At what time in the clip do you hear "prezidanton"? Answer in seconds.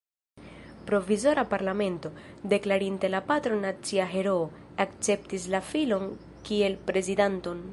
6.91-7.63